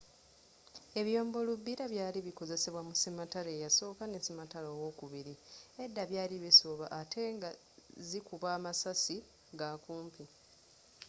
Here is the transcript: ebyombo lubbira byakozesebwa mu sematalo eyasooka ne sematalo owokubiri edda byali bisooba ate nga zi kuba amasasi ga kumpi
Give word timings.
ebyombo 0.99 1.37
lubbira 1.47 1.83
byakozesebwa 1.93 2.81
mu 2.87 2.93
sematalo 3.01 3.49
eyasooka 3.55 4.03
ne 4.07 4.19
sematalo 4.25 4.67
owokubiri 4.75 5.33
edda 5.83 6.03
byali 6.11 6.35
bisooba 6.43 6.85
ate 7.01 7.23
nga 7.35 7.49
zi 8.07 8.19
kuba 8.27 8.47
amasasi 8.57 9.17
ga 9.59 9.69
kumpi 9.83 10.23